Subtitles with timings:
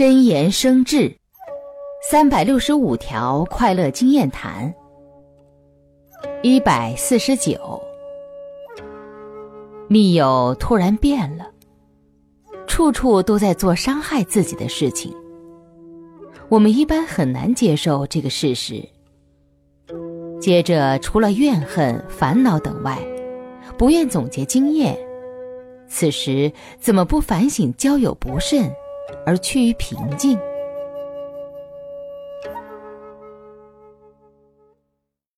[0.00, 1.14] 真言生智，
[2.10, 4.74] 三百六十五条快乐经验谈。
[6.40, 7.78] 一百四十九，
[9.88, 11.50] 密友突然变了，
[12.66, 15.14] 处处都在做伤害自己的事情。
[16.48, 18.82] 我们一般很难接受这个事实。
[20.40, 22.96] 接着，除了怨恨、烦恼等外，
[23.76, 24.98] 不愿总结经验。
[25.88, 28.72] 此时怎么不反省交友不慎，
[29.24, 30.38] 而趋于平静？